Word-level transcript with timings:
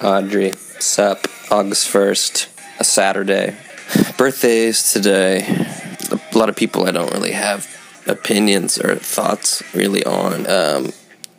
Audrey. 0.00 0.52
Sup, 0.78 1.26
August 1.50 1.88
1st, 1.92 2.80
a 2.80 2.84
Saturday. 2.84 3.56
Birthdays 4.18 4.92
today. 4.92 5.46
A 6.10 6.38
lot 6.38 6.48
of 6.48 6.56
people 6.56 6.86
I 6.86 6.92
don't 6.92 7.12
really 7.12 7.32
have 7.32 7.66
opinions 8.06 8.78
or 8.78 8.96
thoughts 8.96 9.62
really 9.74 10.04
on. 10.04 10.46
Um, 10.48 10.92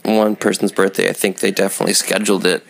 one 0.04 0.36
person's 0.36 0.72
birthday, 0.72 1.10
I 1.10 1.14
think 1.14 1.40
they 1.40 1.52
definitely 1.52 1.94
scheduled 1.94 2.46
it 2.46 2.64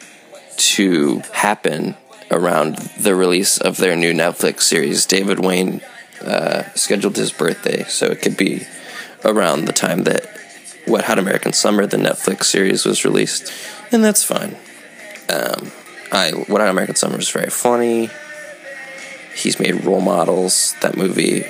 to 0.57 1.19
happen 1.33 1.95
around 2.31 2.77
the 2.99 3.15
release 3.15 3.57
of 3.57 3.77
their 3.77 3.95
new 3.95 4.13
Netflix 4.13 4.61
series. 4.61 5.05
David 5.05 5.39
Wain 5.39 5.81
uh, 6.21 6.63
scheduled 6.73 7.15
his 7.15 7.31
birthday, 7.31 7.83
so 7.83 8.07
it 8.07 8.21
could 8.21 8.37
be 8.37 8.65
around 9.23 9.65
the 9.65 9.73
time 9.73 10.03
that 10.03 10.25
Wet 10.87 11.05
Hot 11.05 11.19
American 11.19 11.53
Summer, 11.53 11.85
the 11.85 11.97
Netflix 11.97 12.45
series, 12.45 12.85
was 12.85 13.05
released, 13.05 13.51
and 13.91 14.03
that's 14.03 14.23
fine. 14.23 14.57
Um, 15.29 15.71
I 16.11 16.33
Wet 16.33 16.61
Hot 16.61 16.69
American 16.69 16.95
Summer 16.95 17.19
is 17.19 17.29
very 17.29 17.49
funny. 17.49 18.09
He's 19.35 19.59
made 19.59 19.83
Role 19.83 20.01
Models, 20.01 20.75
that 20.81 20.97
movie, 20.97 21.43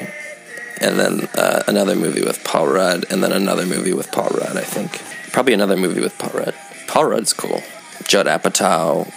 and 0.81 0.99
then 0.99 1.29
uh, 1.35 1.63
another 1.67 1.95
movie 1.95 2.23
with 2.23 2.43
Paul 2.43 2.67
Rudd, 2.67 3.05
and 3.09 3.23
then 3.23 3.31
another 3.31 3.65
movie 3.65 3.93
with 3.93 4.11
Paul 4.11 4.29
Rudd. 4.29 4.57
I 4.57 4.61
think 4.61 5.01
probably 5.31 5.53
another 5.53 5.77
movie 5.77 6.01
with 6.01 6.17
Paul 6.17 6.41
Rudd. 6.41 6.55
Paul 6.87 7.05
Rudd's 7.05 7.33
cool. 7.33 7.61
Judd 8.03 8.25
Apatow 8.25 9.11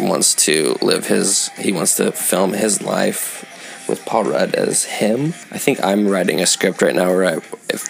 wants 0.00 0.34
to 0.46 0.76
live 0.80 1.06
his. 1.06 1.48
He 1.58 1.72
wants 1.72 1.96
to 1.96 2.12
film 2.12 2.52
his 2.52 2.82
life 2.82 3.44
with 3.88 4.04
Paul 4.06 4.24
Rudd 4.24 4.54
as 4.54 4.84
him. 4.84 5.34
I 5.50 5.58
think 5.58 5.82
I'm 5.82 6.08
writing 6.08 6.40
a 6.40 6.46
script 6.46 6.82
right 6.82 6.94
now 6.94 7.08
where 7.08 7.24
I, 7.26 7.40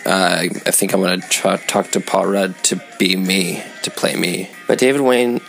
uh, 0.06 0.42
I 0.66 0.70
think 0.70 0.92
I'm 0.92 1.00
going 1.00 1.20
to 1.20 1.28
try 1.28 1.56
talk 1.56 1.90
to 1.92 2.00
Paul 2.00 2.26
Rudd 2.26 2.56
to 2.64 2.80
be 2.98 3.16
me, 3.16 3.62
to 3.82 3.90
play 3.90 4.16
me. 4.16 4.50
But 4.66 4.78
David 4.78 5.00
Wain 5.00 5.40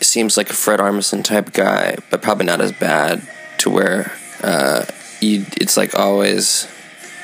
seems 0.00 0.36
like 0.36 0.50
a 0.50 0.54
Fred 0.54 0.80
Armisen 0.80 1.22
type 1.22 1.52
guy, 1.52 1.96
but 2.10 2.22
probably 2.22 2.46
not 2.46 2.60
as 2.60 2.72
bad 2.72 3.22
to 3.58 3.70
where 3.70 4.12
uh, 4.42 4.84
you, 5.20 5.44
it's 5.60 5.76
like 5.76 5.94
always 5.98 6.66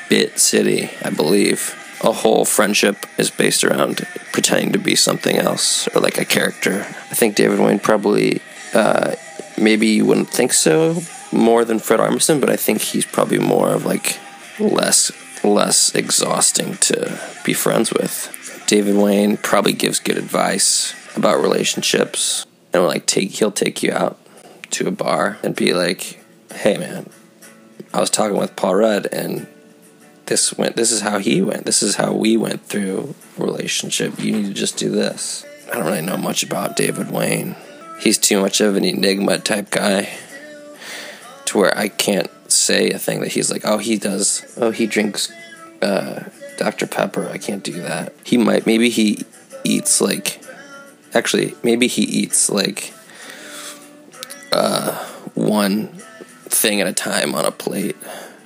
bit 0.09 0.39
city, 0.39 0.89
I 1.03 1.09
believe. 1.09 1.75
A 2.03 2.11
whole 2.11 2.45
friendship 2.45 3.05
is 3.17 3.31
based 3.31 3.63
around 3.63 4.05
pretending 4.31 4.71
to 4.73 4.79
be 4.79 4.95
something 4.95 5.35
else 5.35 5.87
or 5.95 6.01
like 6.01 6.19
a 6.19 6.25
character. 6.25 6.81
I 7.09 7.15
think 7.15 7.35
David 7.35 7.59
Wain 7.59 7.79
probably, 7.79 8.41
uh, 8.73 9.15
maybe 9.57 9.87
you 9.87 10.05
wouldn't 10.05 10.29
think 10.29 10.53
so, 10.53 11.01
more 11.31 11.65
than 11.65 11.79
Fred 11.79 11.99
Armisen, 11.99 12.39
but 12.39 12.49
I 12.49 12.55
think 12.55 12.81
he's 12.81 13.05
probably 13.05 13.39
more 13.39 13.69
of 13.69 13.85
like 13.85 14.19
less 14.59 15.11
less 15.43 15.93
exhausting 15.95 16.77
to 16.77 17.19
be 17.43 17.53
friends 17.53 17.93
with. 17.93 18.63
David 18.67 18.95
Wain 18.95 19.37
probably 19.37 19.73
gives 19.73 19.99
good 19.99 20.17
advice 20.17 20.93
about 21.15 21.41
relationships 21.41 22.45
and 22.73 22.83
like 22.83 23.05
take 23.05 23.31
he'll 23.31 23.51
take 23.51 23.81
you 23.81 23.91
out 23.91 24.17
to 24.71 24.87
a 24.87 24.91
bar 24.91 25.37
and 25.43 25.55
be 25.55 25.73
like, 25.73 26.23
"Hey 26.53 26.77
man, 26.77 27.09
I 27.93 27.99
was 27.99 28.09
talking 28.09 28.37
with 28.37 28.55
Paul 28.55 28.75
Rudd 28.75 29.07
and 29.11 29.47
this 30.25 30.57
went 30.57 30.75
this 30.75 30.91
is 30.91 31.01
how 31.01 31.19
he 31.19 31.41
went. 31.41 31.65
This 31.65 31.81
is 31.81 31.95
how 31.95 32.13
we 32.13 32.35
went 32.35 32.65
through 32.65 33.15
relationship. 33.37 34.19
You 34.19 34.33
need 34.33 34.47
to 34.47 34.53
just 34.53 34.77
do 34.77 34.89
this." 34.89 35.45
I 35.69 35.75
don't 35.75 35.85
really 35.85 36.01
know 36.01 36.17
much 36.17 36.43
about 36.43 36.77
David 36.77 37.11
Wain. 37.11 37.55
He's 37.99 38.17
too 38.17 38.39
much 38.39 38.61
of 38.61 38.75
an 38.75 38.85
enigma 38.85 39.39
type 39.39 39.69
guy 39.69 40.09
to 41.45 41.57
where 41.57 41.77
I 41.77 41.89
can't 41.89 42.29
say 42.67 42.91
a 42.91 42.99
thing 42.99 43.21
that 43.21 43.31
he's 43.31 43.49
like, 43.49 43.63
oh, 43.65 43.77
he 43.77 43.97
does, 43.97 44.45
oh, 44.57 44.71
he 44.71 44.85
drinks 44.85 45.31
uh, 45.81 46.29
Dr. 46.57 46.85
Pepper. 46.85 47.29
I 47.29 47.37
can't 47.37 47.63
do 47.63 47.81
that. 47.81 48.13
He 48.23 48.37
might, 48.37 48.65
maybe 48.65 48.89
he 48.89 49.25
eats 49.63 50.01
like, 50.01 50.41
actually, 51.13 51.55
maybe 51.63 51.87
he 51.87 52.03
eats 52.03 52.49
like 52.49 52.93
uh, 54.51 54.93
one 55.33 55.87
thing 56.49 56.81
at 56.81 56.87
a 56.87 56.93
time 56.93 57.33
on 57.33 57.45
a 57.45 57.51
plate, 57.51 57.95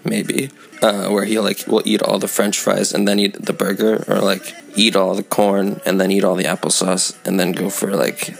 maybe. 0.05 0.51
Uh, 0.81 1.09
where 1.09 1.25
he 1.25 1.37
like 1.39 1.67
will 1.67 1.83
eat 1.85 2.01
all 2.01 2.17
the 2.17 2.27
French 2.27 2.57
fries 2.57 2.91
and 2.91 3.07
then 3.07 3.19
eat 3.19 3.33
the 3.39 3.53
burger, 3.53 4.03
or 4.07 4.19
like 4.19 4.55
eat 4.75 4.95
all 4.95 5.13
the 5.13 5.21
corn 5.21 5.79
and 5.85 6.01
then 6.01 6.09
eat 6.09 6.23
all 6.23 6.33
the 6.33 6.45
applesauce 6.45 7.15
and 7.23 7.39
then 7.39 7.51
go 7.51 7.69
for 7.69 7.93
like 7.95 8.35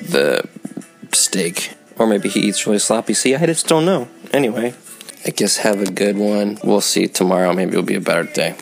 the 0.00 0.48
steak 1.12 1.74
or 1.98 2.06
maybe 2.06 2.28
he 2.28 2.40
eats 2.40 2.66
really 2.66 2.78
sloppy. 2.78 3.14
See, 3.14 3.34
I 3.34 3.46
just 3.46 3.66
don't 3.66 3.84
know. 3.84 4.08
Anyway, 4.32 4.74
I 5.24 5.30
guess 5.30 5.58
have 5.58 5.80
a 5.80 5.90
good 5.90 6.16
one. 6.16 6.58
We'll 6.64 6.80
see 6.80 7.06
tomorrow. 7.06 7.52
Maybe 7.52 7.72
it'll 7.72 7.82
be 7.82 7.94
a 7.94 8.00
better 8.00 8.24
day. 8.24 8.56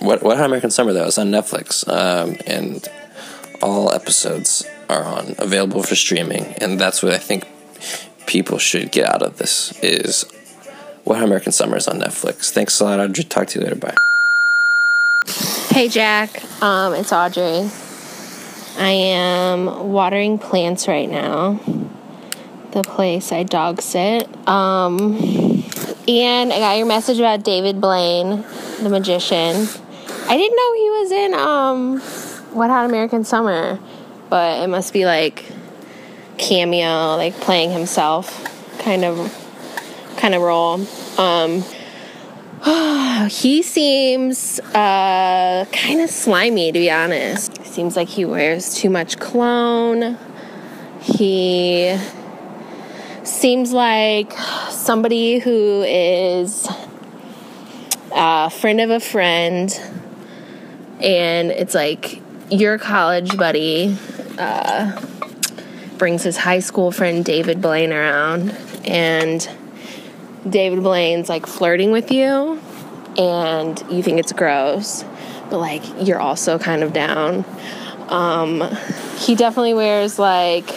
Wet 0.00 0.22
Hot 0.22 0.46
American 0.46 0.70
Summer 0.70 0.92
though 0.92 1.06
is 1.06 1.18
on 1.18 1.28
Netflix, 1.30 1.86
um, 1.88 2.36
and 2.46 2.86
all 3.60 3.92
episodes 3.92 4.64
are 4.88 5.02
on 5.02 5.34
available 5.38 5.82
for 5.82 5.96
streaming, 5.96 6.44
and 6.60 6.78
that's 6.78 7.02
what 7.02 7.12
I 7.12 7.18
think 7.18 7.46
people 8.26 8.58
should 8.58 8.92
get 8.92 9.08
out 9.08 9.22
of 9.22 9.38
this 9.38 9.76
is 9.82 10.24
What 11.04 11.22
American 11.22 11.50
Summer 11.50 11.76
is 11.76 11.88
on 11.88 11.98
Netflix. 11.98 12.50
Thanks 12.50 12.78
a 12.78 12.84
lot. 12.84 13.00
I'll 13.00 13.12
talk 13.12 13.48
to 13.48 13.58
you 13.58 13.64
later. 13.64 13.76
Bye. 13.76 13.96
Hey 15.70 15.88
Jack, 15.88 16.42
um, 16.62 16.94
it's 16.94 17.12
Audrey. 17.12 17.68
I 18.78 18.90
am 18.90 19.90
watering 19.90 20.38
plants 20.38 20.86
right 20.86 21.10
now 21.10 21.58
the 22.72 22.82
place 22.82 23.32
I 23.32 23.42
dog 23.42 23.80
sit. 23.80 24.28
Um, 24.48 25.16
and 26.08 26.52
I 26.52 26.58
got 26.58 26.78
your 26.78 26.86
message 26.86 27.18
about 27.18 27.44
David 27.44 27.80
Blaine, 27.82 28.42
the 28.82 28.88
magician. 28.88 29.68
I 30.26 30.36
didn't 30.36 30.56
know 30.56 30.74
he 30.74 30.90
was 30.90 31.12
in 31.12 31.34
um, 31.34 32.56
Wet 32.56 32.70
Hot 32.70 32.86
American 32.86 33.24
Summer, 33.24 33.78
but 34.30 34.62
it 34.62 34.68
must 34.68 34.94
be 34.94 35.04
like 35.04 35.44
cameo, 36.38 37.16
like 37.16 37.34
playing 37.40 37.72
himself 37.72 38.44
kind 38.78 39.04
of 39.04 39.34
kind 40.16 40.34
of 40.34 40.40
role. 40.40 40.80
Um, 41.18 41.62
he 43.28 43.62
seems 43.62 44.60
uh, 44.60 45.66
kind 45.72 46.00
of 46.00 46.08
slimy, 46.08 46.72
to 46.72 46.78
be 46.78 46.90
honest. 46.90 47.64
Seems 47.66 47.96
like 47.96 48.08
he 48.08 48.24
wears 48.24 48.74
too 48.74 48.88
much 48.88 49.18
cologne. 49.18 50.16
He 51.00 51.98
seems 53.28 53.72
like 53.72 54.32
somebody 54.70 55.38
who 55.38 55.82
is 55.82 56.66
a 58.12 58.50
friend 58.50 58.80
of 58.80 58.90
a 58.90 59.00
friend, 59.00 59.70
and 61.00 61.50
it's 61.50 61.74
like 61.74 62.20
your 62.50 62.78
college 62.78 63.36
buddy 63.36 63.96
uh, 64.38 65.00
brings 65.98 66.22
his 66.22 66.36
high 66.38 66.60
school 66.60 66.90
friend 66.90 67.24
David 67.24 67.60
Blaine 67.60 67.92
around, 67.92 68.50
and 68.84 69.48
David 70.48 70.82
Blaine's 70.82 71.28
like 71.28 71.46
flirting 71.46 71.90
with 71.90 72.10
you, 72.10 72.60
and 73.18 73.82
you 73.90 74.02
think 74.02 74.18
it's 74.18 74.32
gross, 74.32 75.04
but 75.50 75.58
like 75.58 75.82
you're 76.00 76.20
also 76.20 76.58
kind 76.58 76.82
of 76.82 76.92
down. 76.92 77.44
Um, 78.08 78.62
he 79.18 79.34
definitely 79.34 79.74
wears 79.74 80.18
like 80.18 80.70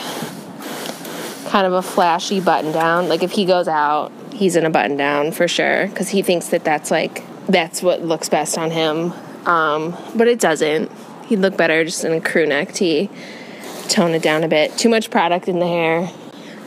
kind 1.52 1.68
of 1.68 1.74
a 1.74 1.82
flashy 1.82 2.40
button 2.40 2.72
down. 2.72 3.10
Like 3.10 3.24
if 3.24 3.32
he 3.32 3.46
goes 3.46 3.68
out, 3.68 4.10
he's 4.34 4.56
in 4.56 4.66
a 4.66 4.70
button 4.70 4.96
down 4.96 5.34
for 5.34 5.50
sure 5.50 5.88
because 5.88 6.08
he 6.08 6.22
thinks 6.22 6.48
that 6.48 6.64
that's 6.64 6.90
like 6.90 7.24
that's 7.48 7.84
what 7.84 8.02
looks 8.02 8.30
best 8.30 8.58
on 8.58 8.72
him. 8.72 9.12
Um, 9.46 9.98
but 10.16 10.30
it 10.30 10.40
doesn't. 10.40 10.90
He'd 11.26 11.40
look 11.40 11.58
better 11.58 11.84
just 11.84 12.06
in 12.06 12.14
a 12.14 12.22
crew 12.22 12.46
neck 12.46 12.72
tee. 12.72 13.10
Tone 13.90 14.12
it 14.12 14.22
down 14.22 14.46
a 14.46 14.48
bit. 14.48 14.78
Too 14.78 14.88
much 14.88 15.12
product 15.12 15.50
in 15.50 15.60
the 15.60 15.68
hair. 15.68 16.10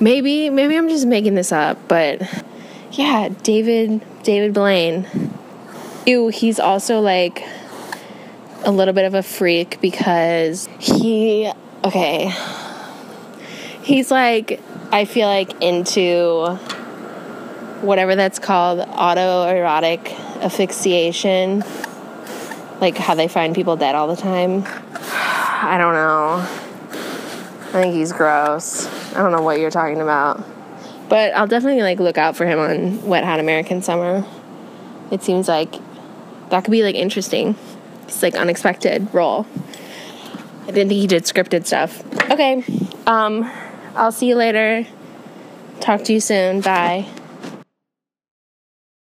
Maybe 0.01 0.51
maybe 0.51 0.77
I'm 0.77 0.91
just 0.91 1.07
making 1.07 1.35
this 1.35 1.51
up, 1.51 1.79
but 1.89 2.21
yeah, 2.93 3.31
David 3.43 4.03
David 4.23 4.53
Blaine. 4.53 5.09
Ew, 6.05 6.29
he's 6.29 6.61
also 6.61 7.01
like 7.01 7.43
a 8.65 8.71
little 8.71 8.93
bit 8.93 9.07
of 9.07 9.15
a 9.15 9.23
freak 9.23 9.81
because 9.81 10.69
he 10.79 11.51
okay. 11.83 12.31
He's 13.85 14.11
like 14.11 14.63
I 14.91 15.05
feel 15.05 15.29
like 15.29 15.61
into 15.63 16.55
whatever 17.83 18.17
that's 18.17 18.39
called 18.39 18.79
autoerotic 18.79 20.11
asphyxiation. 20.41 21.63
Like 22.81 22.97
how 22.97 23.15
they 23.15 23.29
find 23.29 23.55
people 23.55 23.77
dead 23.77 23.95
all 23.95 24.09
the 24.09 24.17
time. 24.17 24.65
I 24.67 25.77
don't 25.79 25.93
know. 25.93 26.37
I 27.69 27.83
think 27.83 27.95
he's 27.95 28.13
gross. 28.13 28.87
I 29.15 29.23
don't 29.23 29.33
know 29.33 29.43
what 29.43 29.61
you're 29.61 29.71
talking 29.71 30.01
about. 30.01 30.43
But 31.11 31.35
i'll 31.35 31.47
definitely 31.47 31.83
like 31.83 32.01
look 32.01 32.17
out 32.17 32.37
for 32.37 32.47
him 32.47 32.59
on 32.59 33.03
wet 33.03 33.25
hot 33.25 33.39
american 33.39 33.83
summer. 33.83 34.25
It 35.11 35.23
seems 35.23 35.47
like 35.47 35.75
that 36.49 36.65
could 36.65 36.71
be 36.71 36.83
like 36.83 36.95
interesting. 36.95 37.55
It's 38.05 38.23
like 38.23 38.35
unexpected 38.35 39.13
role. 39.13 39.47
I 40.63 40.69
didn't 40.69 40.89
think 40.89 41.01
he 41.03 41.07
did 41.07 41.25
scripted 41.25 41.67
stuff. 41.67 42.03
Okay 42.31 42.65
um 43.07 43.51
I'll 43.95 44.13
see 44.13 44.27
you 44.27 44.37
later. 44.37 44.87
Talk 45.81 46.05
to 46.05 46.13
you 46.13 46.21
soon. 46.21 46.61
Bye. 46.61 47.07